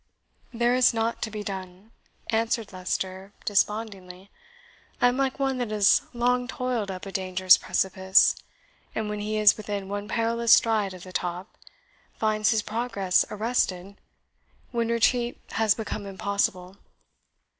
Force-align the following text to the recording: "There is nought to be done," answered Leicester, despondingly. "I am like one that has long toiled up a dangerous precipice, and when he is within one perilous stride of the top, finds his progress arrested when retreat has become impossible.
"There 0.51 0.73
is 0.73 0.95
nought 0.95 1.21
to 1.21 1.29
be 1.29 1.43
done," 1.43 1.91
answered 2.31 2.73
Leicester, 2.73 3.33
despondingly. 3.45 4.31
"I 4.99 5.09
am 5.09 5.15
like 5.17 5.37
one 5.37 5.59
that 5.59 5.69
has 5.69 6.01
long 6.11 6.47
toiled 6.47 6.89
up 6.89 7.05
a 7.05 7.11
dangerous 7.11 7.55
precipice, 7.55 8.35
and 8.95 9.09
when 9.09 9.19
he 9.19 9.37
is 9.37 9.57
within 9.57 9.89
one 9.89 10.07
perilous 10.07 10.53
stride 10.53 10.95
of 10.95 11.03
the 11.03 11.13
top, 11.13 11.55
finds 12.15 12.49
his 12.49 12.63
progress 12.63 13.25
arrested 13.29 13.95
when 14.71 14.87
retreat 14.87 15.39
has 15.51 15.75
become 15.75 16.07
impossible. 16.07 16.77